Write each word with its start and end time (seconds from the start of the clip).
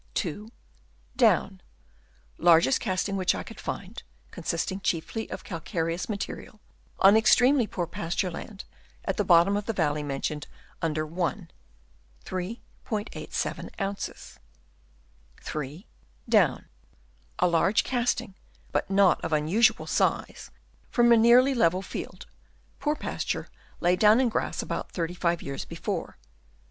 —Largest 2.39 2.79
casting 2.79 3.15
which 3.17 3.35
I 3.35 3.43
could 3.43 3.59
find 3.59 4.01
(con 4.31 4.43
sisting 4.43 4.81
chiefly 4.81 5.29
of 5.29 5.43
calcareous 5.43 6.09
matter), 6.09 6.53
on 6.97 7.15
extremely 7.15 7.67
poor 7.67 7.85
pasture 7.85 8.31
land 8.31 8.63
at 9.05 9.17
the 9.17 9.23
bottom 9.23 9.55
of 9.55 9.67
the 9.67 9.73
valley 9.77 10.01
mentioned 10.01 10.47
under 10.81 11.05
(1.) 11.05 11.51
(3.) 12.23 12.61
Down.— 16.27 16.65
A 17.39 17.47
large 17.47 17.83
casting, 17.83 18.33
but 18.71 18.89
not 18.89 19.23
of 19.23 19.31
unusual 19.31 19.85
size, 19.85 20.49
from 20.89 21.11
a 21.11 21.17
nearly 21.17 21.53
level 21.53 21.83
field, 21.83 22.25
poor 22.79 22.95
pasture, 22.95 23.49
laid 23.79 23.99
down 23.99 24.19
in 24.19 24.29
grass 24.29 24.63
about 24.63 24.91
35 24.93 25.43
years 25.43 25.63
before 25.63 26.17